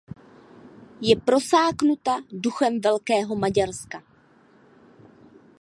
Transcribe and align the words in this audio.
Je 1.01 1.15
prosáknuta 1.15 2.21
duchem 2.31 2.81
Velkého 2.81 3.35
Maďarska. 3.35 4.03